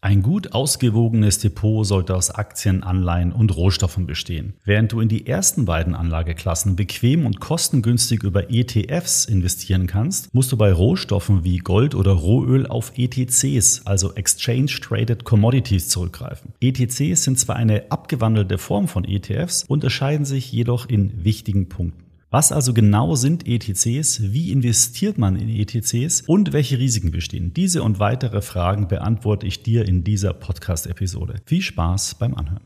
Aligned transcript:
Ein 0.00 0.22
gut 0.22 0.52
ausgewogenes 0.52 1.40
Depot 1.40 1.84
sollte 1.84 2.14
aus 2.14 2.30
Aktien, 2.30 2.84
Anleihen 2.84 3.32
und 3.32 3.56
Rohstoffen 3.56 4.06
bestehen. 4.06 4.54
Während 4.64 4.92
du 4.92 5.00
in 5.00 5.08
die 5.08 5.26
ersten 5.26 5.64
beiden 5.64 5.96
Anlageklassen 5.96 6.76
bequem 6.76 7.26
und 7.26 7.40
kostengünstig 7.40 8.22
über 8.22 8.48
ETFs 8.48 9.24
investieren 9.24 9.88
kannst, 9.88 10.32
musst 10.32 10.52
du 10.52 10.56
bei 10.56 10.72
Rohstoffen 10.72 11.42
wie 11.42 11.58
Gold 11.58 11.96
oder 11.96 12.12
Rohöl 12.12 12.68
auf 12.68 12.92
ETCs, 12.96 13.86
also 13.86 14.14
Exchange 14.14 14.78
Traded 14.80 15.24
Commodities, 15.24 15.88
zurückgreifen. 15.88 16.52
ETCs 16.60 17.24
sind 17.24 17.40
zwar 17.40 17.56
eine 17.56 17.90
abgewandelte 17.90 18.58
Form 18.58 18.86
von 18.86 19.02
ETFs, 19.02 19.64
unterscheiden 19.64 20.24
sich 20.24 20.52
jedoch 20.52 20.88
in 20.88 21.24
wichtigen 21.24 21.68
Punkten. 21.68 22.07
Was 22.30 22.52
also 22.52 22.74
genau 22.74 23.14
sind 23.14 23.48
ETCs? 23.48 24.20
Wie 24.20 24.52
investiert 24.52 25.16
man 25.16 25.34
in 25.36 25.48
ETCs? 25.48 26.24
Und 26.26 26.52
welche 26.52 26.78
Risiken 26.78 27.10
bestehen? 27.10 27.54
Diese 27.54 27.82
und 27.82 28.00
weitere 28.00 28.42
Fragen 28.42 28.86
beantworte 28.86 29.46
ich 29.46 29.62
dir 29.62 29.88
in 29.88 30.04
dieser 30.04 30.34
Podcast-Episode. 30.34 31.36
Viel 31.46 31.62
Spaß 31.62 32.16
beim 32.16 32.34
Anhören. 32.34 32.60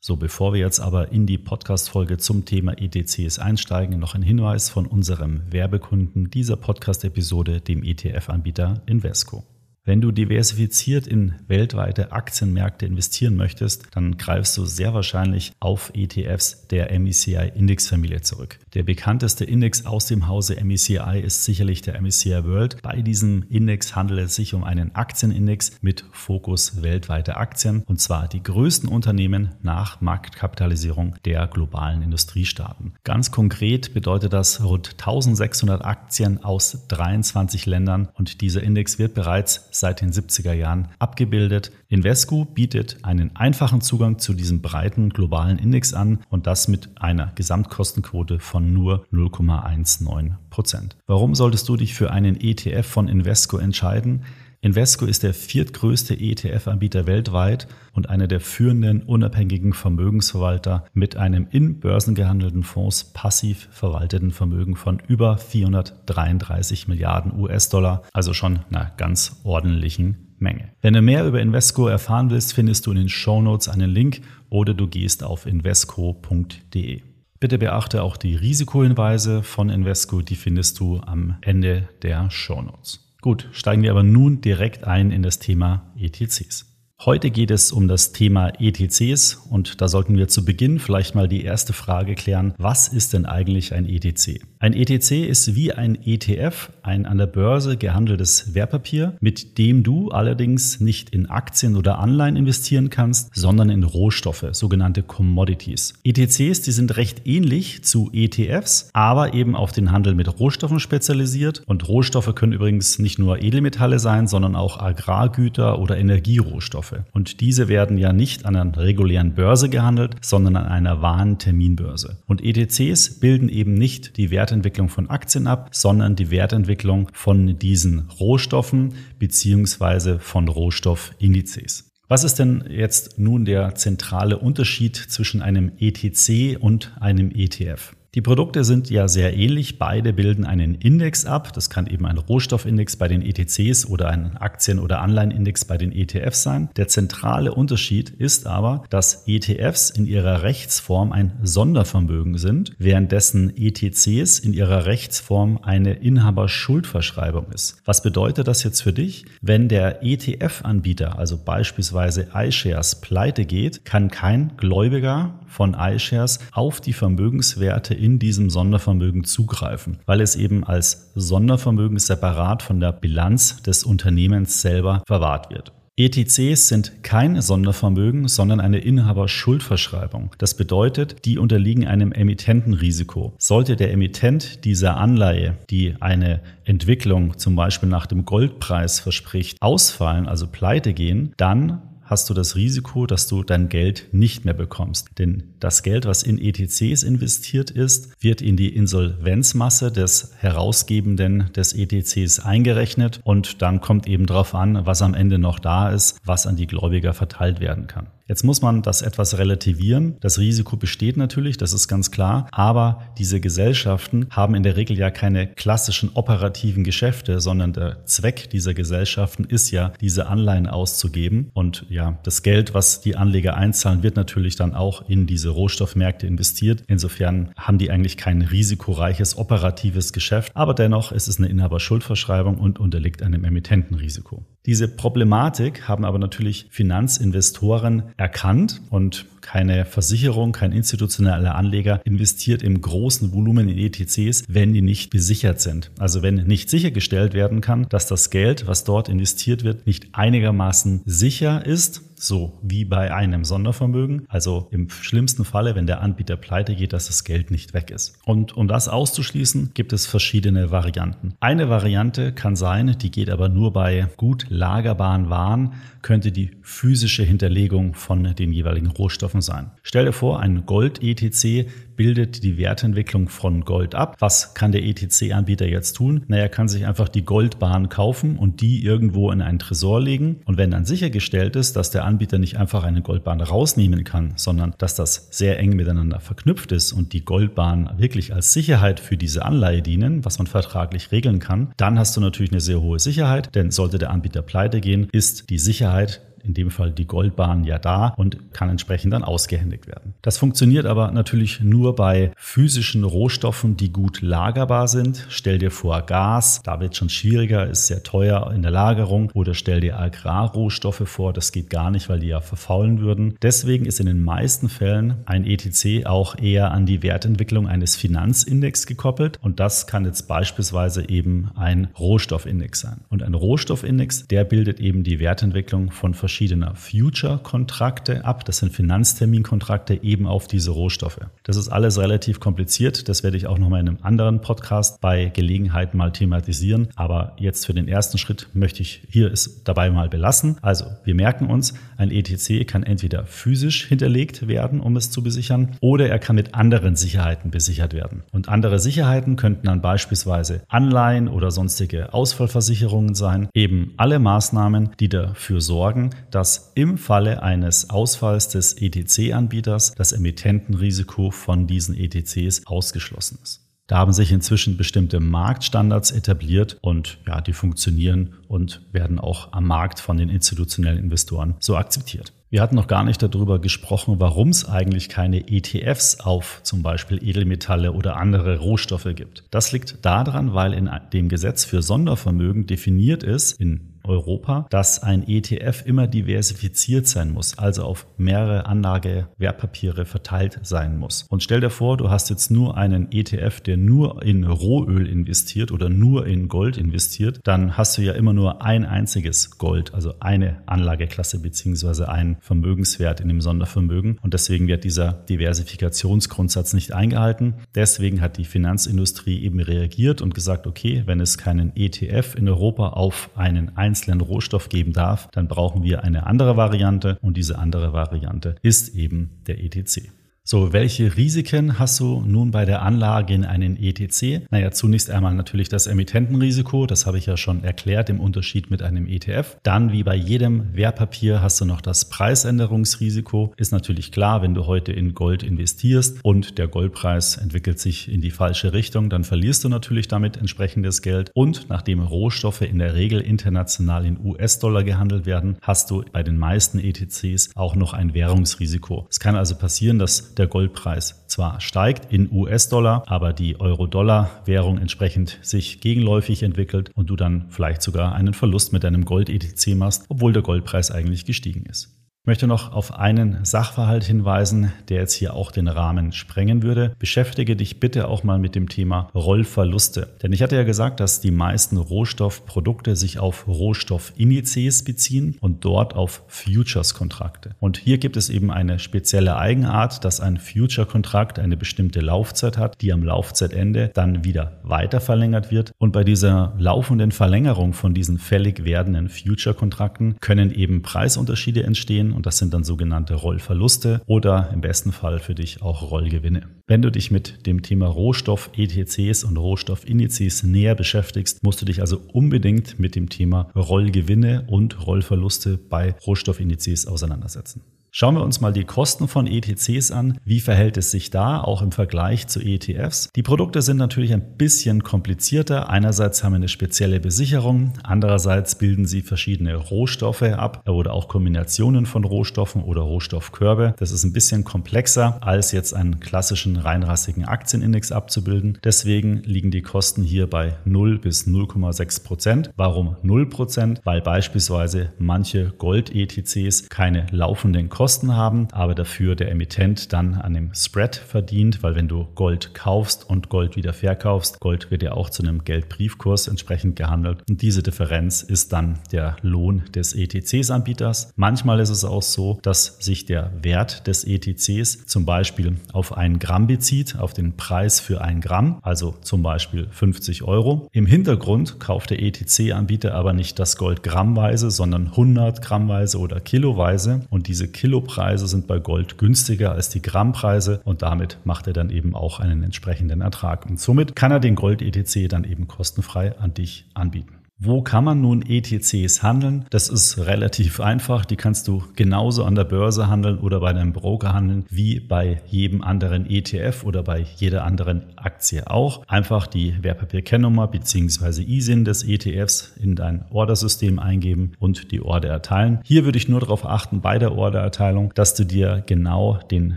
So, 0.00 0.16
bevor 0.16 0.54
wir 0.54 0.60
jetzt 0.60 0.80
aber 0.80 1.12
in 1.12 1.26
die 1.26 1.36
Podcast-Folge 1.36 2.16
zum 2.16 2.46
Thema 2.46 2.72
ETCs 2.78 3.38
einsteigen, 3.38 3.98
noch 3.98 4.14
ein 4.14 4.22
Hinweis 4.22 4.70
von 4.70 4.86
unserem 4.86 5.42
Werbekunden 5.52 6.30
dieser 6.30 6.56
Podcast-Episode, 6.56 7.60
dem 7.60 7.84
ETF-Anbieter 7.84 8.82
Invesco. 8.86 9.44
Wenn 9.82 10.02
du 10.02 10.12
diversifiziert 10.12 11.06
in 11.06 11.36
weltweite 11.48 12.12
Aktienmärkte 12.12 12.84
investieren 12.84 13.34
möchtest, 13.34 13.86
dann 13.92 14.18
greifst 14.18 14.54
du 14.58 14.66
sehr 14.66 14.92
wahrscheinlich 14.92 15.52
auf 15.58 15.90
ETFs 15.94 16.66
der 16.68 16.96
MECI 17.00 17.50
Indexfamilie 17.54 18.20
zurück. 18.20 18.58
Der 18.74 18.82
bekannteste 18.82 19.46
Index 19.46 19.86
aus 19.86 20.04
dem 20.04 20.28
Hause 20.28 20.62
MECI 20.62 21.22
ist 21.24 21.46
sicherlich 21.46 21.80
der 21.80 21.98
MECI 21.98 22.44
World. 22.44 22.82
Bei 22.82 23.00
diesem 23.00 23.42
Index 23.48 23.96
handelt 23.96 24.20
es 24.20 24.34
sich 24.34 24.52
um 24.52 24.64
einen 24.64 24.94
Aktienindex 24.94 25.72
mit 25.80 26.04
Fokus 26.12 26.82
weltweite 26.82 27.38
Aktien 27.38 27.82
und 27.86 28.02
zwar 28.02 28.28
die 28.28 28.42
größten 28.42 28.88
Unternehmen 28.88 29.54
nach 29.62 30.02
Marktkapitalisierung 30.02 31.16
der 31.24 31.46
globalen 31.46 32.02
Industriestaaten. 32.02 32.92
Ganz 33.04 33.30
konkret 33.30 33.94
bedeutet 33.94 34.34
das 34.34 34.62
rund 34.62 34.90
1600 34.98 35.82
Aktien 35.82 36.44
aus 36.44 36.86
23 36.88 37.64
Ländern 37.64 38.10
und 38.12 38.42
dieser 38.42 38.62
Index 38.62 38.98
wird 38.98 39.14
bereits 39.14 39.69
seit 39.70 40.00
den 40.00 40.12
70er 40.12 40.52
Jahren 40.52 40.88
abgebildet. 40.98 41.72
Invesco 41.88 42.44
bietet 42.44 42.98
einen 43.02 43.34
einfachen 43.36 43.80
Zugang 43.80 44.18
zu 44.18 44.34
diesem 44.34 44.62
breiten 44.62 45.10
globalen 45.10 45.58
Index 45.58 45.94
an 45.94 46.20
und 46.28 46.46
das 46.46 46.68
mit 46.68 46.90
einer 47.00 47.32
Gesamtkostenquote 47.34 48.38
von 48.40 48.72
nur 48.72 49.06
0,19 49.12 50.32
Prozent. 50.50 50.96
Warum 51.06 51.34
solltest 51.34 51.68
du 51.68 51.76
dich 51.76 51.94
für 51.94 52.10
einen 52.10 52.40
ETF 52.40 52.86
von 52.86 53.08
Invesco 53.08 53.58
entscheiden? 53.58 54.24
Invesco 54.62 55.06
ist 55.06 55.22
der 55.22 55.32
viertgrößte 55.32 56.14
ETF-Anbieter 56.20 57.06
weltweit 57.06 57.66
und 57.94 58.10
einer 58.10 58.28
der 58.28 58.40
führenden 58.40 59.02
unabhängigen 59.02 59.72
Vermögensverwalter 59.72 60.84
mit 60.92 61.16
einem 61.16 61.46
in 61.50 61.80
Börsen 61.80 62.14
gehandelten 62.14 62.62
Fonds 62.62 63.04
passiv 63.04 63.68
verwalteten 63.70 64.32
Vermögen 64.32 64.76
von 64.76 65.00
über 65.08 65.38
433 65.38 66.88
Milliarden 66.88 67.40
US-Dollar, 67.40 68.02
also 68.12 68.34
schon 68.34 68.60
einer 68.70 68.92
ganz 68.98 69.40
ordentlichen 69.44 70.34
Menge. 70.38 70.72
Wenn 70.82 70.92
du 70.92 71.00
mehr 71.00 71.26
über 71.26 71.40
Invesco 71.40 71.88
erfahren 71.88 72.28
willst, 72.28 72.52
findest 72.52 72.86
du 72.86 72.90
in 72.90 72.98
den 72.98 73.08
Show 73.08 73.40
Notes 73.40 73.70
einen 73.70 73.90
Link 73.90 74.20
oder 74.50 74.74
du 74.74 74.88
gehst 74.88 75.24
auf 75.24 75.46
invesco.de. 75.46 77.00
Bitte 77.38 77.56
beachte 77.56 78.02
auch 78.02 78.18
die 78.18 78.36
Risikohinweise 78.36 79.42
von 79.42 79.70
Invesco, 79.70 80.20
die 80.20 80.36
findest 80.36 80.78
du 80.80 81.00
am 81.00 81.36
Ende 81.40 81.88
der 82.02 82.30
Show 82.30 82.60
Notes. 82.60 83.09
Gut, 83.20 83.48
steigen 83.52 83.82
wir 83.82 83.90
aber 83.90 84.02
nun 84.02 84.40
direkt 84.40 84.84
ein 84.84 85.10
in 85.10 85.22
das 85.22 85.38
Thema 85.38 85.92
ETCs. 85.98 86.66
Heute 87.04 87.30
geht 87.30 87.50
es 87.50 87.72
um 87.72 87.88
das 87.88 88.12
Thema 88.12 88.52
ETCs 88.58 89.34
und 89.48 89.80
da 89.80 89.88
sollten 89.88 90.16
wir 90.16 90.28
zu 90.28 90.44
Beginn 90.44 90.78
vielleicht 90.78 91.14
mal 91.14 91.28
die 91.28 91.44
erste 91.44 91.72
Frage 91.72 92.14
klären, 92.14 92.54
was 92.58 92.88
ist 92.88 93.12
denn 93.12 93.26
eigentlich 93.26 93.74
ein 93.74 93.86
ETC? 93.86 94.42
Ein 94.60 94.74
ETC 94.74 95.26
ist 95.26 95.54
wie 95.54 95.72
ein 95.72 95.98
ETF, 96.04 96.70
ein 96.82 97.06
an 97.06 97.18
der 97.18 97.26
Börse 97.26 97.76
gehandeltes 97.76 98.54
Wertpapier, 98.54 99.14
mit 99.20 99.58
dem 99.58 99.82
du 99.82 100.10
allerdings 100.10 100.80
nicht 100.80 101.10
in 101.10 101.26
Aktien 101.26 101.76
oder 101.76 101.98
Anleihen 101.98 102.36
investieren 102.36 102.90
kannst, 102.90 103.34
sondern 103.34 103.70
in 103.70 103.82
Rohstoffe, 103.82 104.46
sogenannte 104.52 105.02
Commodities. 105.02 105.94
ETCs, 106.04 106.60
die 106.62 106.72
sind 106.72 106.96
recht 106.96 107.26
ähnlich 107.26 107.84
zu 107.84 108.10
ETFs, 108.12 108.90
aber 108.92 109.34
eben 109.34 109.56
auf 109.56 109.72
den 109.72 109.90
Handel 109.92 110.14
mit 110.14 110.38
Rohstoffen 110.38 110.78
spezialisiert 110.78 111.62
und 111.66 111.88
Rohstoffe 111.88 112.34
können 112.34 112.52
übrigens 112.52 112.98
nicht 112.98 113.18
nur 113.18 113.42
Edelmetalle 113.42 113.98
sein, 113.98 114.28
sondern 114.28 114.56
auch 114.56 114.78
Agrargüter 114.78 115.78
oder 115.78 115.96
Energierohstoffe. 115.96 116.60
Rohstoffe. 116.60 116.94
Und 117.12 117.40
diese 117.40 117.68
werden 117.68 117.98
ja 117.98 118.12
nicht 118.12 118.44
an 118.44 118.56
einer 118.56 118.76
regulären 118.76 119.34
Börse 119.34 119.68
gehandelt, 119.68 120.16
sondern 120.20 120.56
an 120.56 120.66
einer 120.66 121.02
wahren 121.02 121.38
Terminbörse. 121.38 122.18
Und 122.26 122.44
ETCs 122.44 123.18
bilden 123.20 123.48
eben 123.48 123.74
nicht 123.74 124.16
die 124.16 124.30
Wertentwicklung 124.50 124.88
von 124.88 125.08
Aktien 125.08 125.46
ab, 125.46 125.68
sondern 125.70 126.16
die 126.16 126.32
Wertentwicklung 126.32 127.08
von 127.12 127.56
diesen 127.56 128.08
Rohstoffen 128.18 128.94
beziehungsweise 129.20 130.18
von 130.18 130.48
Rohstoffindizes. 130.48 131.88
Was 132.08 132.24
ist 132.24 132.40
denn 132.40 132.64
jetzt 132.68 133.20
nun 133.20 133.44
der 133.44 133.76
zentrale 133.76 134.38
Unterschied 134.38 134.96
zwischen 134.96 135.40
einem 135.40 135.70
ETC 135.78 136.58
und 136.60 136.96
einem 137.00 137.30
ETF? 137.30 137.94
Die 138.16 138.22
Produkte 138.22 138.64
sind 138.64 138.90
ja 138.90 139.06
sehr 139.06 139.36
ähnlich. 139.36 139.78
Beide 139.78 140.12
bilden 140.12 140.44
einen 140.44 140.74
Index 140.74 141.26
ab. 141.26 141.52
Das 141.52 141.70
kann 141.70 141.86
eben 141.86 142.06
ein 142.06 142.18
Rohstoffindex 142.18 142.96
bei 142.96 143.06
den 143.06 143.22
ETCs 143.22 143.86
oder 143.86 144.08
ein 144.08 144.36
Aktien- 144.36 144.80
oder 144.80 145.00
Anleihenindex 145.00 145.64
bei 145.64 145.78
den 145.78 145.92
ETFs 145.92 146.42
sein. 146.42 146.70
Der 146.74 146.88
zentrale 146.88 147.54
Unterschied 147.54 148.10
ist 148.10 148.48
aber, 148.48 148.82
dass 148.90 149.28
ETFs 149.28 149.90
in 149.90 150.06
ihrer 150.06 150.42
Rechtsform 150.42 151.12
ein 151.12 151.38
Sondervermögen 151.44 152.36
sind, 152.36 152.72
währenddessen 152.78 153.56
ETCs 153.56 154.40
in 154.40 154.54
ihrer 154.54 154.86
Rechtsform 154.86 155.60
eine 155.62 155.92
Inhaberschuldverschreibung 155.92 157.52
ist. 157.52 157.80
Was 157.84 158.02
bedeutet 158.02 158.48
das 158.48 158.64
jetzt 158.64 158.80
für 158.82 158.92
dich? 158.92 159.24
Wenn 159.40 159.68
der 159.68 160.02
ETF-Anbieter, 160.02 161.16
also 161.16 161.38
beispielsweise 161.38 162.26
iShares, 162.34 163.00
pleite 163.00 163.44
geht, 163.44 163.84
kann 163.84 164.10
kein 164.10 164.56
Gläubiger 164.56 165.38
von 165.46 165.76
iShares 165.78 166.40
auf 166.52 166.80
die 166.80 166.92
Vermögenswerte 166.92 167.99
in 168.00 168.18
diesem 168.18 168.50
Sondervermögen 168.50 169.24
zugreifen, 169.24 169.98
weil 170.06 170.20
es 170.20 170.34
eben 170.34 170.64
als 170.64 171.12
Sondervermögen 171.14 171.98
separat 171.98 172.62
von 172.62 172.80
der 172.80 172.92
Bilanz 172.92 173.62
des 173.62 173.84
Unternehmens 173.84 174.62
selber 174.62 175.02
verwahrt 175.06 175.50
wird. 175.50 175.72
ETCs 176.00 176.68
sind 176.68 177.02
kein 177.02 177.42
Sondervermögen, 177.42 178.26
sondern 178.26 178.58
eine 178.58 178.78
Inhaberschuldverschreibung. 178.78 180.30
Das 180.38 180.56
bedeutet, 180.56 181.26
die 181.26 181.36
unterliegen 181.36 181.86
einem 181.86 182.12
Emittentenrisiko. 182.12 183.34
Sollte 183.36 183.76
der 183.76 183.92
Emittent 183.92 184.64
dieser 184.64 184.96
Anleihe, 184.96 185.58
die 185.68 185.96
eine 186.00 186.40
Entwicklung 186.64 187.36
zum 187.36 187.54
Beispiel 187.54 187.90
nach 187.90 188.06
dem 188.06 188.24
Goldpreis 188.24 188.98
verspricht, 188.98 189.58
ausfallen, 189.60 190.26
also 190.26 190.46
pleite 190.46 190.94
gehen, 190.94 191.34
dann 191.36 191.82
hast 192.10 192.28
du 192.28 192.34
das 192.34 192.56
Risiko, 192.56 193.06
dass 193.06 193.28
du 193.28 193.44
dein 193.44 193.68
Geld 193.68 194.08
nicht 194.10 194.44
mehr 194.44 194.52
bekommst. 194.52 195.08
Denn 195.18 195.54
das 195.60 195.84
Geld, 195.84 196.06
was 196.06 196.24
in 196.24 196.38
ETCs 196.38 197.04
investiert 197.04 197.70
ist, 197.70 198.10
wird 198.20 198.42
in 198.42 198.56
die 198.56 198.74
Insolvenzmasse 198.74 199.92
des 199.92 200.32
Herausgebenden 200.38 201.52
des 201.54 201.72
ETCs 201.72 202.40
eingerechnet 202.40 203.20
und 203.22 203.62
dann 203.62 203.80
kommt 203.80 204.08
eben 204.08 204.26
darauf 204.26 204.56
an, 204.56 204.84
was 204.84 205.02
am 205.02 205.14
Ende 205.14 205.38
noch 205.38 205.60
da 205.60 205.90
ist, 205.90 206.18
was 206.24 206.48
an 206.48 206.56
die 206.56 206.66
Gläubiger 206.66 207.14
verteilt 207.14 207.60
werden 207.60 207.86
kann. 207.86 208.08
Jetzt 208.30 208.44
muss 208.44 208.62
man 208.62 208.82
das 208.82 209.02
etwas 209.02 209.38
relativieren. 209.38 210.14
Das 210.20 210.38
Risiko 210.38 210.76
besteht 210.76 211.16
natürlich, 211.16 211.56
das 211.56 211.72
ist 211.72 211.88
ganz 211.88 212.12
klar. 212.12 212.46
Aber 212.52 213.02
diese 213.18 213.40
Gesellschaften 213.40 214.28
haben 214.30 214.54
in 214.54 214.62
der 214.62 214.76
Regel 214.76 214.96
ja 214.96 215.10
keine 215.10 215.48
klassischen 215.48 216.10
operativen 216.14 216.84
Geschäfte, 216.84 217.40
sondern 217.40 217.72
der 217.72 218.06
Zweck 218.06 218.48
dieser 218.48 218.72
Gesellschaften 218.72 219.42
ist 219.42 219.72
ja, 219.72 219.92
diese 220.00 220.28
Anleihen 220.28 220.68
auszugeben. 220.68 221.50
Und 221.54 221.86
ja, 221.88 222.20
das 222.22 222.44
Geld, 222.44 222.72
was 222.72 223.00
die 223.00 223.16
Anleger 223.16 223.56
einzahlen, 223.56 224.04
wird 224.04 224.14
natürlich 224.14 224.54
dann 224.54 224.74
auch 224.76 225.08
in 225.08 225.26
diese 225.26 225.48
Rohstoffmärkte 225.48 226.28
investiert. 226.28 226.84
Insofern 226.86 227.50
haben 227.56 227.78
die 227.78 227.90
eigentlich 227.90 228.16
kein 228.16 228.42
risikoreiches 228.42 229.38
operatives 229.38 230.12
Geschäft. 230.12 230.52
Aber 230.54 230.74
dennoch 230.74 231.10
ist 231.10 231.26
es 231.26 231.38
eine 231.38 231.48
Inhaberschuldverschreibung 231.48 232.58
und 232.58 232.78
unterliegt 232.78 233.24
einem 233.24 233.42
Emittentenrisiko. 233.42 234.44
Diese 234.66 234.88
Problematik 234.88 235.88
haben 235.88 236.04
aber 236.04 236.18
natürlich 236.18 236.66
Finanzinvestoren 236.70 238.12
erkannt 238.18 238.82
und 238.90 239.24
keine 239.40 239.86
Versicherung, 239.86 240.52
kein 240.52 240.72
institutioneller 240.72 241.54
Anleger 241.54 242.02
investiert 242.04 242.62
im 242.62 242.82
großen 242.82 243.32
Volumen 243.32 243.70
in 243.70 243.78
ETCs, 243.78 244.44
wenn 244.48 244.74
die 244.74 244.82
nicht 244.82 245.10
besichert 245.10 245.62
sind. 245.62 245.90
Also 245.98 246.22
wenn 246.22 246.34
nicht 246.46 246.68
sichergestellt 246.68 247.32
werden 247.32 247.62
kann, 247.62 247.86
dass 247.88 248.06
das 248.06 248.28
Geld, 248.28 248.66
was 248.66 248.84
dort 248.84 249.08
investiert 249.08 249.64
wird, 249.64 249.86
nicht 249.86 250.08
einigermaßen 250.12 251.00
sicher 251.06 251.64
ist, 251.64 252.02
so 252.20 252.58
wie 252.62 252.84
bei 252.84 253.12
einem 253.12 253.44
Sondervermögen. 253.44 254.26
Also 254.28 254.68
im 254.70 254.90
schlimmsten 254.90 255.44
Falle, 255.44 255.74
wenn 255.74 255.86
der 255.86 256.00
Anbieter 256.02 256.36
pleite 256.36 256.74
geht, 256.74 256.92
dass 256.92 257.06
das 257.06 257.24
Geld 257.24 257.50
nicht 257.50 257.74
weg 257.74 257.90
ist. 257.90 258.18
Und 258.24 258.56
um 258.56 258.68
das 258.68 258.88
auszuschließen, 258.88 259.70
gibt 259.74 259.92
es 259.92 260.06
verschiedene 260.06 260.70
Varianten. 260.70 261.34
Eine 261.40 261.68
Variante 261.68 262.32
kann 262.32 262.56
sein, 262.56 262.96
die 263.00 263.10
geht 263.10 263.30
aber 263.30 263.48
nur 263.48 263.72
bei 263.72 264.06
gut 264.16 264.46
lagerbaren 264.48 265.30
Waren, 265.30 265.74
könnte 266.02 266.32
die 266.32 266.50
physische 266.62 267.22
Hinterlegung 267.22 267.94
von 267.94 268.34
den 268.34 268.52
jeweiligen 268.52 268.88
Rohstoffen 268.88 269.40
sein. 269.40 269.70
Stell 269.82 270.06
dir 270.06 270.12
vor, 270.12 270.40
ein 270.40 270.66
Gold-ETC 270.66 271.68
bildet 271.96 272.42
die 272.42 272.56
Wertentwicklung 272.56 273.28
von 273.28 273.64
Gold 273.66 273.94
ab. 273.94 274.16
Was 274.20 274.54
kann 274.54 274.72
der 274.72 274.82
ETC-Anbieter 274.84 275.66
jetzt 275.68 275.96
tun? 275.96 276.24
Na, 276.28 276.38
er 276.38 276.48
kann 276.48 276.66
sich 276.66 276.86
einfach 276.86 277.10
die 277.10 277.24
Goldbahn 277.26 277.90
kaufen 277.90 278.38
und 278.38 278.62
die 278.62 278.82
irgendwo 278.82 279.30
in 279.30 279.42
einen 279.42 279.58
Tresor 279.58 280.00
legen. 280.00 280.40
Und 280.46 280.56
wenn 280.56 280.70
dann 280.70 280.86
sichergestellt 280.86 281.56
ist, 281.56 281.76
dass 281.76 281.90
der 281.90 282.06
Anbieter 282.10 282.38
nicht 282.38 282.58
einfach 282.58 282.84
eine 282.84 283.02
Goldbahn 283.02 283.40
rausnehmen 283.40 284.04
kann, 284.04 284.32
sondern 284.36 284.74
dass 284.78 284.96
das 284.96 285.28
sehr 285.30 285.58
eng 285.58 285.76
miteinander 285.76 286.20
verknüpft 286.20 286.72
ist 286.72 286.92
und 286.92 287.12
die 287.12 287.24
Goldbahn 287.24 287.90
wirklich 287.98 288.34
als 288.34 288.52
Sicherheit 288.52 289.00
für 289.00 289.16
diese 289.16 289.44
Anleihe 289.44 289.80
dienen, 289.80 290.24
was 290.24 290.38
man 290.38 290.46
vertraglich 290.46 291.12
regeln 291.12 291.38
kann, 291.38 291.72
dann 291.76 291.98
hast 291.98 292.16
du 292.16 292.20
natürlich 292.20 292.50
eine 292.52 292.60
sehr 292.60 292.80
hohe 292.80 292.98
Sicherheit, 292.98 293.54
denn 293.54 293.70
sollte 293.70 293.98
der 293.98 294.10
Anbieter 294.10 294.42
pleite 294.42 294.80
gehen, 294.80 295.08
ist 295.12 295.50
die 295.50 295.58
Sicherheit 295.58 296.20
in 296.44 296.54
dem 296.54 296.70
Fall 296.70 296.92
die 296.92 297.06
Goldbahn 297.06 297.64
ja 297.64 297.78
da 297.78 298.14
und 298.16 298.52
kann 298.52 298.68
entsprechend 298.68 299.12
dann 299.12 299.24
ausgehändigt 299.24 299.86
werden. 299.86 300.14
Das 300.22 300.38
funktioniert 300.38 300.86
aber 300.86 301.10
natürlich 301.10 301.60
nur 301.60 301.94
bei 301.94 302.32
physischen 302.36 303.04
Rohstoffen, 303.04 303.76
die 303.76 303.92
gut 303.92 304.22
lagerbar 304.22 304.88
sind. 304.88 305.26
Stell 305.28 305.58
dir 305.58 305.70
vor 305.70 306.02
Gas, 306.02 306.60
da 306.64 306.80
wird 306.80 306.96
schon 306.96 307.08
schwieriger, 307.08 307.68
ist 307.68 307.86
sehr 307.86 308.02
teuer 308.02 308.52
in 308.54 308.62
der 308.62 308.70
Lagerung 308.70 309.30
oder 309.34 309.54
stell 309.54 309.80
dir 309.80 309.98
Agrarrohstoffe 309.98 311.02
vor, 311.06 311.32
das 311.32 311.52
geht 311.52 311.70
gar 311.70 311.90
nicht, 311.90 312.08
weil 312.08 312.20
die 312.20 312.28
ja 312.28 312.40
verfaulen 312.40 313.00
würden. 313.00 313.36
Deswegen 313.42 313.86
ist 313.86 314.00
in 314.00 314.06
den 314.06 314.22
meisten 314.22 314.68
Fällen 314.68 315.18
ein 315.26 315.44
ETC 315.44 316.06
auch 316.06 316.38
eher 316.38 316.70
an 316.72 316.86
die 316.86 317.02
Wertentwicklung 317.02 317.68
eines 317.68 317.96
Finanzindex 317.96 318.86
gekoppelt 318.86 319.38
und 319.42 319.60
das 319.60 319.86
kann 319.86 320.04
jetzt 320.04 320.28
beispielsweise 320.28 321.08
eben 321.08 321.50
ein 321.56 321.88
Rohstoffindex 321.98 322.80
sein. 322.80 323.00
Und 323.08 323.22
ein 323.22 323.34
Rohstoffindex, 323.34 324.26
der 324.28 324.44
bildet 324.44 324.80
eben 324.80 325.04
die 325.04 325.18
Wertentwicklung 325.18 325.90
von 325.90 326.14
verschiedenen 326.14 326.29
verschiedener 326.30 326.76
Future-Kontrakte 326.76 328.24
ab. 328.24 328.44
Das 328.44 328.58
sind 328.58 328.72
Finanzterminkontrakte 328.72 330.00
eben 330.04 330.28
auf 330.28 330.46
diese 330.46 330.70
Rohstoffe. 330.70 331.18
Das 331.42 331.56
ist 331.56 331.68
alles 331.68 331.98
relativ 331.98 332.38
kompliziert. 332.38 333.08
Das 333.08 333.24
werde 333.24 333.36
ich 333.36 333.48
auch 333.48 333.58
nochmal 333.58 333.80
in 333.80 333.88
einem 333.88 333.98
anderen 334.02 334.40
Podcast 334.40 335.00
bei 335.00 335.26
Gelegenheit 335.26 335.92
mal 335.92 336.12
thematisieren. 336.12 336.86
Aber 336.94 337.32
jetzt 337.36 337.66
für 337.66 337.74
den 337.74 337.88
ersten 337.88 338.16
Schritt 338.16 338.48
möchte 338.52 338.80
ich 338.80 339.02
hier 339.10 339.32
es 339.32 339.64
dabei 339.64 339.90
mal 339.90 340.08
belassen. 340.08 340.56
Also 340.62 340.84
wir 341.02 341.16
merken 341.16 341.46
uns, 341.46 341.74
ein 341.96 342.12
ETC 342.12 342.64
kann 342.64 342.84
entweder 342.84 343.24
physisch 343.24 343.86
hinterlegt 343.86 344.46
werden, 344.46 344.78
um 344.78 344.96
es 344.96 345.10
zu 345.10 345.24
besichern, 345.24 345.76
oder 345.80 346.08
er 346.08 346.20
kann 346.20 346.36
mit 346.36 346.54
anderen 346.54 346.94
Sicherheiten 346.94 347.50
besichert 347.50 347.92
werden. 347.92 348.22
Und 348.30 348.48
andere 348.48 348.78
Sicherheiten 348.78 349.34
könnten 349.34 349.66
dann 349.66 349.82
beispielsweise 349.82 350.62
Anleihen 350.68 351.26
oder 351.26 351.50
sonstige 351.50 352.14
Ausfallversicherungen 352.14 353.16
sein. 353.16 353.48
Eben 353.52 353.94
alle 353.96 354.20
Maßnahmen, 354.20 354.90
die 355.00 355.08
dafür 355.08 355.60
sorgen, 355.60 356.10
dass 356.30 356.72
im 356.74 356.98
Falle 356.98 357.42
eines 357.42 357.90
Ausfalls 357.90 358.48
des 358.48 358.74
ETC-Anbieters 358.74 359.94
das 359.94 360.12
Emittentenrisiko 360.12 361.30
von 361.30 361.66
diesen 361.66 361.96
ETCs 361.96 362.66
ausgeschlossen 362.66 363.38
ist. 363.42 363.66
Da 363.90 363.98
haben 363.98 364.12
sich 364.12 364.30
inzwischen 364.30 364.76
bestimmte 364.76 365.18
Marktstandards 365.18 366.12
etabliert 366.12 366.78
und 366.80 367.18
ja, 367.26 367.40
die 367.40 367.52
funktionieren 367.52 368.34
und 368.46 368.82
werden 368.92 369.18
auch 369.18 369.52
am 369.52 369.66
Markt 369.66 369.98
von 369.98 370.16
den 370.16 370.28
institutionellen 370.28 370.98
Investoren 370.98 371.56
so 371.58 371.76
akzeptiert. 371.76 372.32
Wir 372.50 372.62
hatten 372.62 372.76
noch 372.76 372.86
gar 372.86 373.02
nicht 373.02 373.20
darüber 373.20 373.60
gesprochen, 373.60 374.16
warum 374.18 374.50
es 374.50 374.68
eigentlich 374.68 375.08
keine 375.08 375.48
ETFs 375.48 376.20
auf 376.20 376.60
zum 376.62 376.82
Beispiel 376.82 377.18
Edelmetalle 377.20 377.92
oder 377.92 378.16
andere 378.16 378.58
Rohstoffe 378.58 379.08
gibt. 379.16 379.44
Das 379.50 379.72
liegt 379.72 380.04
daran, 380.04 380.54
weil 380.54 380.72
in 380.72 380.90
dem 381.12 381.28
Gesetz 381.28 381.64
für 381.64 381.82
Sondervermögen 381.82 382.66
definiert 382.66 383.24
ist, 383.24 383.60
in 383.60 383.89
Europa, 384.10 384.66
dass 384.70 385.02
ein 385.02 385.26
ETF 385.26 385.84
immer 385.86 386.06
diversifiziert 386.06 387.06
sein 387.06 387.32
muss, 387.32 387.56
also 387.56 387.84
auf 387.84 388.06
mehrere 388.18 388.66
Anlagewertpapiere 388.66 390.04
verteilt 390.04 390.58
sein 390.62 390.98
muss. 390.98 391.24
Und 391.30 391.42
stell 391.42 391.60
dir 391.60 391.70
vor, 391.70 391.96
du 391.96 392.10
hast 392.10 392.28
jetzt 392.28 392.50
nur 392.50 392.76
einen 392.76 393.10
ETF, 393.12 393.60
der 393.60 393.76
nur 393.76 394.22
in 394.22 394.44
Rohöl 394.44 395.06
investiert 395.06 395.70
oder 395.70 395.88
nur 395.88 396.26
in 396.26 396.48
Gold 396.48 396.76
investiert, 396.76 397.40
dann 397.44 397.76
hast 397.76 397.96
du 397.96 398.02
ja 398.02 398.12
immer 398.12 398.32
nur 398.32 398.62
ein 398.62 398.84
einziges 398.84 399.58
Gold, 399.58 399.94
also 399.94 400.14
eine 400.18 400.62
Anlageklasse 400.66 401.38
beziehungsweise 401.38 402.08
einen 402.08 402.36
Vermögenswert 402.40 403.20
in 403.20 403.28
dem 403.28 403.40
Sondervermögen. 403.40 404.18
Und 404.22 404.34
deswegen 404.34 404.66
wird 404.66 404.84
dieser 404.84 405.12
Diversifikationsgrundsatz 405.12 406.74
nicht 406.74 406.92
eingehalten. 406.92 407.54
Deswegen 407.74 408.20
hat 408.20 408.38
die 408.38 408.44
Finanzindustrie 408.44 409.40
eben 409.42 409.60
reagiert 409.60 410.20
und 410.20 410.34
gesagt, 410.34 410.66
okay, 410.66 411.04
wenn 411.06 411.20
es 411.20 411.38
keinen 411.38 411.76
ETF 411.76 412.34
in 412.34 412.48
Europa 412.48 412.88
auf 412.88 413.30
einen 413.36 413.76
einzelnen 413.76 413.99
Rohstoff 414.20 414.68
geben 414.68 414.92
darf, 414.92 415.28
dann 415.32 415.48
brauchen 415.48 415.82
wir 415.82 416.04
eine 416.04 416.26
andere 416.26 416.56
Variante 416.56 417.18
und 417.22 417.36
diese 417.36 417.58
andere 417.58 417.92
Variante 417.92 418.56
ist 418.62 418.94
eben 418.94 419.30
der 419.46 419.62
ETC. 419.62 420.10
So, 420.42 420.72
welche 420.72 421.16
Risiken 421.16 421.78
hast 421.78 422.00
du 422.00 422.22
nun 422.26 422.50
bei 422.50 422.64
der 422.64 422.82
Anlage 422.82 423.34
in 423.34 423.44
einen 423.44 423.76
ETC? 423.76 424.50
Naja, 424.50 424.72
zunächst 424.72 425.10
einmal 425.10 425.34
natürlich 425.34 425.68
das 425.68 425.86
Emittentenrisiko, 425.86 426.86
das 426.86 427.06
habe 427.06 427.18
ich 427.18 427.26
ja 427.26 427.36
schon 427.36 427.62
erklärt 427.62 428.08
im 428.08 428.18
Unterschied 428.18 428.70
mit 428.70 428.82
einem 428.82 429.06
ETF. 429.06 429.58
Dann, 429.62 429.92
wie 429.92 430.02
bei 430.02 430.16
jedem 430.16 430.74
Wertpapier, 430.74 431.40
hast 431.42 431.60
du 431.60 431.66
noch 431.66 431.82
das 431.82 432.06
Preisänderungsrisiko. 432.08 433.52
Ist 433.58 433.70
natürlich 433.70 434.10
klar, 434.12 434.42
wenn 434.42 434.54
du 434.54 434.66
heute 434.66 434.92
in 434.92 435.14
Gold 435.14 435.42
investierst 435.42 436.18
und 436.24 436.58
der 436.58 436.68
Goldpreis 436.68 437.36
entwickelt 437.36 437.78
sich 437.78 438.10
in 438.10 438.22
die 438.22 438.32
falsche 438.32 438.72
Richtung, 438.72 439.10
dann 439.10 439.24
verlierst 439.24 439.62
du 439.62 439.68
natürlich 439.68 440.08
damit 440.08 440.38
entsprechendes 440.38 441.02
Geld. 441.02 441.30
Und 441.34 441.68
nachdem 441.68 442.00
Rohstoffe 442.00 442.62
in 442.62 442.78
der 442.78 442.94
Regel 442.94 443.20
international 443.20 444.04
in 444.06 444.18
US-Dollar 444.18 444.84
gehandelt 444.84 445.26
werden, 445.26 445.58
hast 445.60 445.90
du 445.92 446.02
bei 446.10 446.22
den 446.22 446.38
meisten 446.38 446.80
ETCs 446.80 447.50
auch 447.54 447.76
noch 447.76 447.92
ein 447.92 448.14
Währungsrisiko. 448.14 449.06
Es 449.10 449.20
kann 449.20 449.36
also 449.36 449.54
passieren, 449.54 449.98
dass 449.98 450.29
der 450.38 450.46
Goldpreis 450.46 451.24
zwar 451.26 451.60
steigt 451.60 452.12
in 452.12 452.30
US-Dollar, 452.32 453.04
aber 453.06 453.32
die 453.32 453.60
Euro-Dollar-Währung 453.60 454.78
entsprechend 454.78 455.38
sich 455.42 455.80
gegenläufig 455.80 456.42
entwickelt 456.42 456.90
und 456.94 457.10
du 457.10 457.16
dann 457.16 457.46
vielleicht 457.50 457.82
sogar 457.82 458.14
einen 458.14 458.34
Verlust 458.34 458.72
mit 458.72 458.84
deinem 458.84 459.04
Gold-ETC 459.04 459.76
machst, 459.76 460.04
obwohl 460.08 460.32
der 460.32 460.42
Goldpreis 460.42 460.90
eigentlich 460.90 461.24
gestiegen 461.24 461.66
ist. 461.66 461.99
Ich 462.22 462.26
möchte 462.26 462.46
noch 462.46 462.74
auf 462.74 462.98
einen 462.98 463.46
Sachverhalt 463.46 464.04
hinweisen, 464.04 464.74
der 464.90 464.98
jetzt 464.98 465.14
hier 465.14 465.32
auch 465.32 465.50
den 465.50 465.68
Rahmen 465.68 466.12
sprengen 466.12 466.62
würde. 466.62 466.94
Beschäftige 466.98 467.56
dich 467.56 467.80
bitte 467.80 468.08
auch 468.08 468.24
mal 468.24 468.38
mit 468.38 468.54
dem 468.54 468.68
Thema 468.68 469.08
Rollverluste. 469.14 470.06
Denn 470.22 470.34
ich 470.34 470.42
hatte 470.42 470.54
ja 470.54 470.64
gesagt, 470.64 471.00
dass 471.00 471.22
die 471.22 471.30
meisten 471.30 471.78
Rohstoffprodukte 471.78 472.94
sich 472.94 473.18
auf 473.18 473.48
Rohstoffindizes 473.48 474.84
beziehen 474.84 475.38
und 475.40 475.64
dort 475.64 475.96
auf 475.96 476.22
Futures-Kontrakte. 476.26 477.52
Und 477.58 477.78
hier 477.78 477.96
gibt 477.96 478.18
es 478.18 478.28
eben 478.28 478.50
eine 478.50 478.78
spezielle 478.80 479.38
Eigenart, 479.38 480.04
dass 480.04 480.20
ein 480.20 480.36
Future-Kontrakt 480.36 481.38
eine 481.38 481.56
bestimmte 481.56 482.00
Laufzeit 482.00 482.58
hat, 482.58 482.82
die 482.82 482.92
am 482.92 483.02
Laufzeitende 483.02 483.92
dann 483.94 484.24
wieder 484.24 484.60
weiter 484.62 485.00
verlängert 485.00 485.50
wird. 485.50 485.72
Und 485.78 485.92
bei 485.92 486.04
dieser 486.04 486.52
laufenden 486.58 487.12
Verlängerung 487.12 487.72
von 487.72 487.94
diesen 487.94 488.18
fällig 488.18 488.62
werdenden 488.62 489.08
Future-Kontrakten 489.08 490.16
können 490.20 490.52
eben 490.52 490.82
Preisunterschiede 490.82 491.62
entstehen 491.62 492.09
und 492.12 492.26
das 492.26 492.38
sind 492.38 492.54
dann 492.54 492.64
sogenannte 492.64 493.14
Rollverluste 493.14 494.02
oder 494.06 494.50
im 494.52 494.60
besten 494.60 494.92
Fall 494.92 495.18
für 495.18 495.34
dich 495.34 495.62
auch 495.62 495.90
Rollgewinne. 495.90 496.42
Wenn 496.66 496.82
du 496.82 496.90
dich 496.90 497.10
mit 497.10 497.46
dem 497.46 497.62
Thema 497.62 497.86
Rohstoff-ETCs 497.86 499.24
und 499.24 499.36
Rohstoffindizes 499.36 500.42
näher 500.42 500.74
beschäftigst, 500.74 501.42
musst 501.42 501.60
du 501.60 501.66
dich 501.66 501.80
also 501.80 502.00
unbedingt 502.12 502.78
mit 502.78 502.94
dem 502.94 503.08
Thema 503.08 503.50
Rollgewinne 503.54 504.44
und 504.46 504.86
Rollverluste 504.86 505.56
bei 505.56 505.94
Rohstoffindizes 506.06 506.86
auseinandersetzen. 506.86 507.62
Schauen 507.92 508.14
wir 508.14 508.22
uns 508.22 508.40
mal 508.40 508.52
die 508.52 508.62
Kosten 508.62 509.08
von 509.08 509.26
ETCs 509.26 509.90
an. 509.90 510.18
Wie 510.24 510.38
verhält 510.38 510.76
es 510.76 510.92
sich 510.92 511.10
da, 511.10 511.40
auch 511.40 511.60
im 511.60 511.72
Vergleich 511.72 512.28
zu 512.28 512.40
ETFs? 512.40 513.10
Die 513.16 513.24
Produkte 513.24 513.62
sind 513.62 513.78
natürlich 513.78 514.12
ein 514.12 514.36
bisschen 514.36 514.84
komplizierter. 514.84 515.68
Einerseits 515.70 516.22
haben 516.22 516.32
wir 516.32 516.36
eine 516.36 516.46
spezielle 516.46 517.00
Besicherung, 517.00 517.72
andererseits 517.82 518.54
bilden 518.54 518.86
sie 518.86 519.02
verschiedene 519.02 519.56
Rohstoffe 519.56 520.22
ab 520.22 520.62
oder 520.68 520.92
auch 520.92 521.08
Kombinationen 521.08 521.84
von 521.84 522.04
Rohstoffen 522.04 522.62
oder 522.62 522.82
Rohstoffkörbe. 522.82 523.74
Das 523.78 523.90
ist 523.90 524.04
ein 524.04 524.12
bisschen 524.12 524.44
komplexer, 524.44 525.18
als 525.20 525.50
jetzt 525.50 525.74
einen 525.74 525.98
klassischen 525.98 526.58
reinrassigen 526.58 527.24
Aktienindex 527.24 527.90
abzubilden. 527.90 528.58
Deswegen 528.62 529.20
liegen 529.24 529.50
die 529.50 529.62
Kosten 529.62 530.04
hier 530.04 530.28
bei 530.28 530.54
0 530.64 531.00
bis 531.00 531.26
0,6 531.26 532.04
Prozent. 532.04 532.50
Warum 532.54 532.94
0 533.02 533.28
Prozent? 533.28 533.80
Weil 533.82 534.00
beispielsweise 534.00 534.92
manche 534.98 535.50
Gold-ETCs 535.58 536.68
keine 536.68 537.06
laufenden 537.10 537.68
Kosten 537.68 537.79
Kosten 537.80 538.14
haben, 538.14 538.46
aber 538.52 538.74
dafür 538.74 539.16
der 539.16 539.30
Emittent 539.30 539.94
dann 539.94 540.12
an 540.12 540.34
dem 540.34 540.52
Spread 540.52 540.96
verdient, 540.96 541.62
weil 541.62 541.76
wenn 541.76 541.88
du 541.88 542.08
Gold 542.14 542.52
kaufst 542.52 543.08
und 543.08 543.30
Gold 543.30 543.56
wieder 543.56 543.72
verkaufst, 543.72 544.38
Gold 544.38 544.70
wird 544.70 544.82
ja 544.82 544.92
auch 544.92 545.08
zu 545.08 545.22
einem 545.22 545.44
Geldbriefkurs 545.44 546.28
entsprechend 546.28 546.76
gehandelt 546.76 547.22
und 547.26 547.40
diese 547.40 547.62
Differenz 547.62 548.20
ist 548.20 548.52
dann 548.52 548.80
der 548.92 549.16
Lohn 549.22 549.62
des 549.74 549.94
ETCs-Anbieters. 549.94 551.14
Manchmal 551.16 551.58
ist 551.58 551.70
es 551.70 551.86
auch 551.86 552.02
so, 552.02 552.38
dass 552.42 552.76
sich 552.80 553.06
der 553.06 553.32
Wert 553.40 553.86
des 553.86 554.04
ETCs 554.04 554.84
zum 554.84 555.06
Beispiel 555.06 555.56
auf 555.72 555.96
ein 555.96 556.18
Gramm 556.18 556.48
bezieht, 556.48 556.98
auf 556.98 557.14
den 557.14 557.38
Preis 557.38 557.80
für 557.80 558.02
ein 558.02 558.20
Gramm, 558.20 558.58
also 558.60 558.94
zum 559.00 559.22
Beispiel 559.22 559.68
50 559.70 560.22
Euro. 560.24 560.68
Im 560.72 560.84
Hintergrund 560.84 561.60
kauft 561.60 561.88
der 561.88 562.02
ETC-Anbieter 562.02 562.94
aber 562.94 563.14
nicht 563.14 563.38
das 563.38 563.56
Gold 563.56 563.82
grammweise, 563.82 564.50
sondern 564.50 564.88
100 564.88 565.40
grammweise 565.40 565.98
oder 565.98 566.20
kiloweise 566.20 567.06
und 567.08 567.26
diese 567.26 567.48
Kilopreise 567.70 568.26
sind 568.26 568.48
bei 568.48 568.58
Gold 568.58 568.98
günstiger 568.98 569.52
als 569.52 569.68
die 569.68 569.80
Grammpreise 569.80 570.60
und 570.64 570.82
damit 570.82 571.18
macht 571.22 571.46
er 571.46 571.52
dann 571.52 571.70
eben 571.70 571.94
auch 571.94 572.18
einen 572.18 572.42
entsprechenden 572.42 573.00
Ertrag. 573.00 573.46
Und 573.46 573.60
somit 573.60 573.94
kann 573.94 574.10
er 574.10 574.18
den 574.18 574.34
Gold-ETC 574.34 575.08
dann 575.08 575.22
eben 575.22 575.46
kostenfrei 575.46 576.18
an 576.18 576.34
dich 576.34 576.66
anbieten. 576.74 577.19
Wo 577.42 577.62
kann 577.62 577.84
man 577.84 578.02
nun 578.02 578.20
ETCs 578.20 579.02
handeln? 579.02 579.46
Das 579.48 579.70
ist 579.70 579.96
relativ 579.96 580.60
einfach. 580.60 581.06
Die 581.06 581.16
kannst 581.16 581.48
du 581.48 581.64
genauso 581.74 582.24
an 582.24 582.34
der 582.34 582.44
Börse 582.44 582.88
handeln 582.88 583.16
oder 583.16 583.40
bei 583.40 583.48
einem 583.48 583.72
Broker 583.72 584.12
handeln 584.12 584.44
wie 584.50 584.78
bei 584.78 585.22
jedem 585.26 585.62
anderen 585.62 586.04
ETF 586.04 586.64
oder 586.64 586.82
bei 586.82 587.06
jeder 587.16 587.44
anderen 587.44 587.84
Aktie 587.96 588.46
auch. 588.46 588.86
Einfach 588.88 589.26
die 589.26 589.54
Wertpapierkennnummer 589.62 590.48
bzw. 590.48 591.22
ISIN 591.22 591.64
des 591.64 591.82
ETFs 591.82 592.52
in 592.60 592.76
dein 592.76 593.06
Ordersystem 593.08 593.78
eingeben 593.78 594.32
und 594.38 594.70
die 594.70 594.82
Order 594.82 595.08
erteilen. 595.08 595.60
Hier 595.64 595.86
würde 595.86 595.96
ich 595.96 596.10
nur 596.10 596.20
darauf 596.20 596.44
achten 596.44 596.82
bei 596.82 596.98
der 596.98 597.16
Ordererteilung, 597.16 597.94
dass 597.94 598.14
du 598.14 598.24
dir 598.24 598.62
genau 598.66 599.18
den 599.30 599.56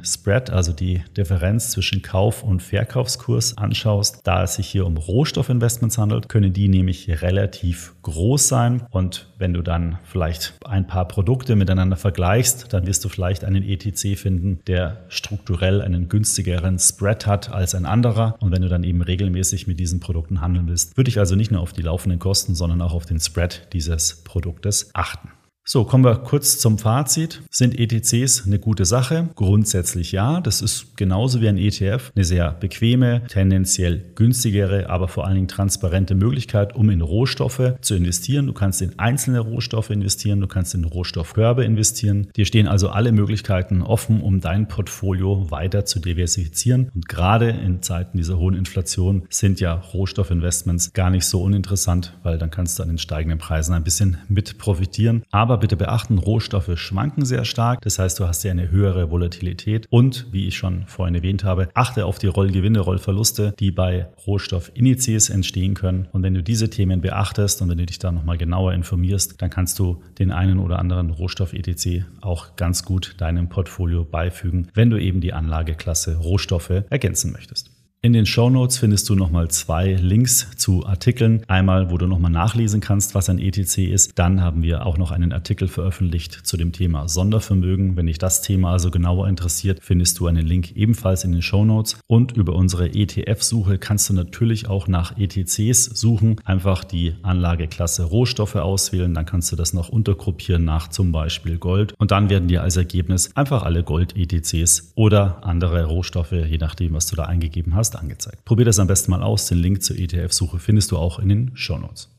Spread, 0.06 0.52
also 0.52 0.72
die 0.72 1.02
Differenz 1.18 1.72
zwischen 1.72 2.02
Kauf- 2.02 2.44
und 2.44 2.64
Verkaufskurs 2.64 3.58
anschaust. 3.58 4.22
Da 4.24 4.44
es 4.44 4.56
sich 4.56 4.68
hier 4.68 4.86
um 4.86 4.96
Rohstoffinvestments 4.96 5.98
handelt, 5.98 6.30
können 6.30 6.54
die 6.54 6.70
nämlich 6.70 7.22
relativ 7.22 7.73
relativ 7.74 7.94
groß 8.04 8.48
sein. 8.48 8.84
Und 8.92 9.28
wenn 9.38 9.54
du 9.54 9.62
dann 9.62 9.98
vielleicht 10.04 10.54
ein 10.66 10.88
paar 10.88 11.08
Produkte 11.08 11.56
miteinander 11.56 11.98
vergleichst, 11.98 12.72
dann 12.74 12.86
wirst 12.86 13.04
du 13.04 13.10
vielleicht 13.10 13.44
einen 13.44 13.64
ETC 13.64 14.18
finden, 14.18 14.60
der 14.68 15.06
strukturell 15.10 15.82
einen 15.82 16.10
günstigeren 16.10 16.80
Spread 16.80 17.26
hat 17.26 17.52
als 17.52 17.76
ein 17.76 17.86
anderer. 17.86 18.36
Und 18.40 18.52
wenn 18.52 18.62
du 18.62 18.70
dann 18.70 18.84
eben 18.84 19.02
regelmäßig 19.02 19.68
mit 19.68 19.80
diesen 19.80 20.00
Produkten 20.00 20.42
handeln 20.42 20.68
willst, 20.68 20.98
würde 20.98 21.10
ich 21.10 21.20
also 21.20 21.36
nicht 21.36 21.52
nur 21.52 21.62
auf 21.62 21.74
die 21.74 21.82
laufenden 21.82 22.20
Kosten, 22.20 22.56
sondern 22.56 22.82
auch 22.82 22.94
auf 22.94 23.06
den 23.06 23.20
Spread 23.20 23.68
dieses 23.74 24.24
Produktes 24.24 24.90
achten. 24.94 25.30
So, 25.66 25.86
kommen 25.86 26.04
wir 26.04 26.16
kurz 26.16 26.60
zum 26.60 26.78
Fazit. 26.78 27.42
Sind 27.50 27.80
ETCs 27.80 28.46
eine 28.46 28.60
gute 28.60 28.84
Sache? 28.84 29.30
Grundsätzlich 29.36 30.12
ja. 30.12 30.42
Das 30.42 30.62
ist 30.62 30.98
genauso 30.98 31.40
wie 31.40 31.48
ein 31.48 31.58
ETF 31.58 32.12
eine 32.14 32.26
sehr 32.26 32.52
bequeme, 32.52 33.22
tendenziell 33.30 34.04
günstigere, 34.16 34.90
aber 34.90 35.08
vor 35.08 35.26
allen 35.26 35.36
Dingen 35.36 35.48
transparente 35.48 36.16
Möglichkeit, 36.16 36.76
um 36.76 36.90
in 36.90 37.00
Rohstoffe 37.00 37.76
zu 37.80 37.96
investieren. 37.96 38.48
Du 38.48 38.52
kannst 38.52 38.82
in 38.82 39.00
einzelne 39.00 39.40
Rohstoffe 39.40 39.90
investieren, 39.90 40.42
du 40.42 40.48
kannst 40.48 40.76
in 40.76 40.84
Rohstoffkörbe 40.84 41.64
investieren. 41.64 42.28
Dir 42.36 42.44
stehen 42.44 42.68
also 42.68 42.90
alle 42.90 43.14
Möglichkeiten 43.14 43.84
offen, 43.84 44.20
um 44.20 44.42
dein 44.42 44.68
Portfolio 44.68 45.50
weiter 45.50 45.86
zu 45.86 46.02
diversifizieren. 46.02 46.92
Und 46.94 47.08
gerade 47.08 47.52
in 47.52 47.82
Zeiten 47.82 48.18
dieser 48.18 48.38
hohen 48.38 48.56
Inflation 48.56 49.24
sind 49.30 49.62
ja 49.62 49.76
Rohstoffinvestments 49.76 50.92
gar 50.92 51.10
nicht 51.10 51.26
so 51.26 51.42
uninteressant, 51.42 52.20
weil 52.24 52.38
dann 52.38 52.52
kannst 52.52 52.78
du 52.78 52.84
an 52.84 52.90
den 52.90 52.98
steigenden 52.98 53.40
Preisen 53.40 53.74
ein 53.74 53.86
bisschen 53.86 54.18
mit 54.28 54.58
profitieren. 54.58 55.24
Aber 55.32 55.53
aber 55.54 55.60
bitte 55.60 55.78
beachten, 55.78 56.18
Rohstoffe 56.18 56.80
schwanken 56.80 57.26
sehr 57.26 57.46
stark. 57.46 57.80
Das 57.82 58.00
heißt, 58.00 58.20
du 58.20 58.28
hast 58.28 58.44
ja 58.44 58.50
eine 58.50 58.72
höhere 58.72 59.12
Volatilität. 59.12 59.86
Und 59.92 60.26
wie 60.32 60.48
ich 60.48 60.58
schon 60.58 60.88
vorhin 60.88 61.14
erwähnt 61.14 61.44
habe, 61.44 61.70
achte 61.76 62.08
auf 62.08 62.18
die 62.18 62.26
Rollgewinne, 62.26 62.80
Rollverluste, 62.80 63.54
die 63.60 63.70
bei 63.70 64.08
Rohstoffindizes 64.26 65.30
entstehen 65.30 65.76
können. 65.76 66.08
Und 66.12 66.24
wenn 66.24 66.34
du 66.34 66.42
diese 66.42 66.72
Themen 66.72 67.02
beachtest 67.02 67.62
und 67.62 67.70
wenn 67.70 67.78
du 67.78 67.86
dich 67.86 68.00
da 68.00 68.12
nochmal 68.12 68.40
genauer 68.40 68.74
informierst, 68.74 69.40
dann 69.44 69.52
kannst 69.52 69.78
du 69.78 70.02
den 70.18 70.32
einen 70.32 70.58
oder 70.58 70.80
anderen 70.80 71.12
Rohstoff-ETC 71.12 72.04
auch 72.22 72.56
ganz 72.56 72.84
gut 72.84 73.14
deinem 73.20 73.48
Portfolio 73.50 74.06
beifügen, 74.06 74.70
wenn 74.74 74.90
du 74.90 75.00
eben 75.00 75.22
die 75.22 75.34
Anlageklasse 75.34 76.18
Rohstoffe 76.18 76.84
ergänzen 76.90 77.32
möchtest. 77.32 77.70
In 78.06 78.12
den 78.12 78.26
Show 78.26 78.50
Notes 78.50 78.80
findest 78.80 79.08
du 79.08 79.16
nochmal 79.16 79.48
zwei 79.48 79.94
Links 79.94 80.52
zu 80.58 80.86
Artikeln. 80.86 81.42
Einmal, 81.48 81.90
wo 81.90 81.98
du 81.98 82.06
nochmal 82.06 82.32
nachlesen 82.32 82.82
kannst, 82.82 83.16
was 83.16 83.30
ein 83.30 83.40
ETC 83.40 83.78
ist. 83.78 84.20
Dann 84.20 84.42
haben 84.42 84.62
wir 84.62 84.86
auch 84.86 84.98
noch 84.98 85.12
einen 85.12 85.32
Artikel 85.32 85.70
veröffentlicht 85.70 86.34
zu 86.46 86.58
dem 86.58 86.74
Thema 86.74 87.08
Sondervermögen. 87.08 87.96
Wenn 87.96 88.08
dich 88.08 88.18
das 88.18 88.42
Thema 88.42 88.74
also 88.74 88.92
genauer 88.92 89.30
interessiert, 89.30 89.80
findest 89.82 90.20
du 90.20 90.28
einen 90.28 90.46
Link 90.46 90.76
ebenfalls 90.76 91.24
in 91.24 91.32
den 91.32 91.42
Show 91.42 91.64
Notes. 91.64 91.98
Und 92.06 92.34
über 92.34 92.56
unsere 92.56 92.90
ETF-Suche 92.90 93.78
kannst 93.78 94.10
du 94.10 94.14
natürlich 94.14 94.68
auch 94.68 94.90
nach 94.90 95.18
ETCs 95.18 95.86
suchen. 95.86 96.42
Einfach 96.44 96.84
die 96.84 97.16
Anlageklasse 97.22 98.04
Rohstoffe 98.04 98.58
auswählen. 98.58 99.14
Dann 99.14 99.26
kannst 99.26 99.50
du 99.54 99.56
das 99.56 99.72
noch 99.72 99.88
untergruppieren 99.88 100.66
nach 100.66 100.90
zum 100.90 101.14
Beispiel 101.14 101.58
Gold. 101.58 101.94
Und 102.00 102.12
dann 102.12 102.30
werden 102.30 102.50
dir 102.50 102.64
als 102.64 102.76
Ergebnis 102.76 103.32
einfach 103.38 103.64
alle 103.64 103.82
Gold-ETCs 103.82 104.92
oder 104.96 105.46
andere 105.46 105.86
Rohstoffe, 105.86 106.34
je 106.34 106.58
nachdem, 106.58 106.96
was 106.96 107.06
du 107.06 107.16
da 107.16 107.24
eingegeben 107.24 107.76
hast, 107.76 107.93
angezeigt. 107.96 108.46
Probier 108.46 108.66
das 108.66 108.80
am 108.80 108.88
besten 108.88 109.12
mal 109.12 109.24
aus. 109.24 109.48
Den 109.48 109.58
Link 109.58 109.84
zur 109.84 109.98
ETF-Suche 109.98 110.60
findest 110.60 110.92
du 110.92 110.98
auch 110.98 111.20
in 111.20 111.30
den 111.30 111.52
Show 111.56 111.78
Notes. 111.78 112.13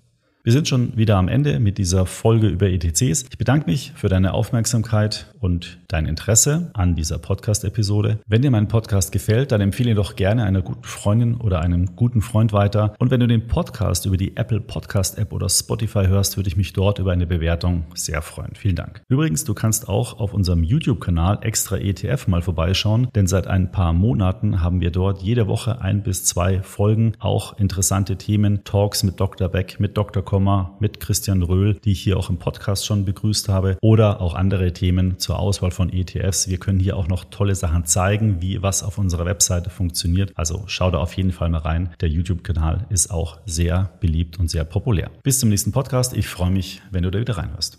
Wir 0.47 0.53
sind 0.53 0.69
schon 0.69 0.95
wieder 0.95 1.17
am 1.17 1.29
Ende 1.29 1.59
mit 1.59 1.79
dieser 1.79 2.05
Folge 2.05 2.49
über 2.49 2.69
ETCs. 2.69 3.25
Ich 3.31 3.39
bedanke 3.39 3.65
mich 3.65 3.93
für 3.97 4.11
deine 4.11 4.35
Aufmerksamkeit 4.35 5.33
und 5.41 5.79
dein 5.89 6.05
Interesse 6.05 6.71
an 6.75 6.95
dieser 6.95 7.17
Podcast-Episode. 7.17 8.19
Wenn 8.27 8.43
dir 8.43 8.51
mein 8.51 8.69
Podcast 8.69 9.11
gefällt, 9.11 9.53
dann 9.53 9.63
empfehle 9.63 9.93
ihn 9.93 9.97
doch 9.97 10.17
gerne 10.17 10.45
einer 10.45 10.61
guten 10.61 10.85
Freundin 10.85 11.37
oder 11.37 11.63
einem 11.63 11.97
guten 11.97 12.21
Freund 12.21 12.53
weiter. 12.53 12.95
Und 12.99 13.11
wenn 13.11 13.21
du 13.21 13.27
den 13.27 13.47
Podcast 13.47 14.05
über 14.05 14.19
die 14.19 14.37
Apple 14.37 14.61
Podcast 14.61 15.17
App 15.17 15.33
oder 15.33 15.49
Spotify 15.49 16.09
hörst, 16.09 16.37
würde 16.37 16.49
ich 16.49 16.59
mich 16.59 16.75
dort 16.75 16.99
über 16.99 17.13
eine 17.13 17.27
Bewertung 17.27 17.85
sehr 17.95 18.21
freuen. 18.21 18.53
Vielen 18.55 18.77
Dank. 18.77 19.01
Übrigens, 19.09 19.45
du 19.45 19.55
kannst 19.55 19.89
auch 19.89 20.21
auf 20.21 20.35
unserem 20.35 20.63
YouTube-Kanal 20.63 21.39
Extra 21.41 21.79
ETF 21.79 22.27
mal 22.27 22.43
vorbeischauen, 22.43 23.09
denn 23.15 23.27
seit 23.27 23.47
ein 23.47 23.73
paar 23.73 23.95
Monaten 23.95 24.61
haben 24.61 24.83
wir 24.83 24.91
dort 24.91 25.23
jede 25.23 25.47
Woche 25.47 25.81
ein 25.81 26.03
bis 26.03 26.27
zwei 26.27 26.63
Folgen, 26.63 27.15
auch 27.19 27.59
interessante 27.59 28.17
Themen, 28.17 28.63
Talks 28.65 29.05
mit 29.05 29.19
Dr. 29.19 29.49
Beck, 29.49 29.81
mit 29.81 29.97
Dr. 29.97 30.23
Komma 30.35 30.75
mit 30.81 30.99
Christian 30.99 31.45
Röhl, 31.45 31.79
die 31.85 31.93
ich 31.93 32.01
hier 32.01 32.17
auch 32.17 32.29
im 32.29 32.39
Podcast 32.39 32.85
schon 32.85 33.05
begrüßt 33.05 33.49
habe, 33.49 33.79
oder 33.81 34.21
auch 34.21 34.35
andere 34.35 34.73
Themen 34.73 35.17
zur 35.21 35.39
Auswahl 35.39 35.71
von 35.71 35.93
ETFs. 35.93 36.49
Wir 36.49 36.59
können 36.59 36.81
hier 36.81 36.97
auch 36.97 37.07
noch 37.07 37.23
tolle 37.23 37.55
Sachen 37.55 37.85
zeigen, 37.85 38.43
wie 38.43 38.61
was 38.61 38.83
auf 38.83 38.99
unserer 38.99 39.27
Webseite 39.27 39.71
funktioniert. 39.71 40.33
Also 40.35 40.65
schau 40.67 40.91
da 40.91 40.99
auf 40.99 41.13
jeden 41.13 41.31
Fall 41.31 41.51
mal 41.51 41.59
rein. 41.59 41.95
Der 42.01 42.09
YouTube-Kanal 42.09 42.85
ist 42.89 43.13
auch 43.13 43.39
sehr 43.47 43.93
beliebt 44.01 44.41
und 44.41 44.51
sehr 44.51 44.65
populär. 44.65 45.13
Bis 45.23 45.39
zum 45.39 45.51
nächsten 45.51 45.71
Podcast. 45.71 46.17
Ich 46.17 46.27
freue 46.27 46.51
mich, 46.51 46.83
wenn 46.91 47.05
du 47.05 47.13
da 47.13 47.21
wieder 47.21 47.39
reinhörst. 47.39 47.79